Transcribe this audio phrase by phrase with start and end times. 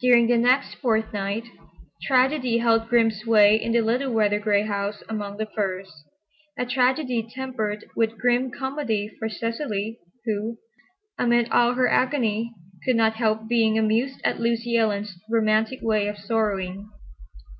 [0.00, 1.44] During the next fortnight
[2.02, 7.84] tragedy held grim sway in the little weather gray house among the firs—a tragedy tempered
[7.94, 10.58] with grim comedy for Cecily, who,
[11.16, 12.52] amid all her agony,
[12.84, 16.90] could not help being amused at Lucy Ellen's romantic way of sorrowing.